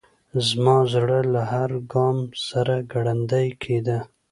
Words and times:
زما 0.47 0.77
زړه 0.93 1.19
له 1.33 1.41
هر 1.53 1.71
ګام 1.93 2.17
سره 2.47 2.75
ګړندی 2.91 3.47
کېده. 3.61 3.99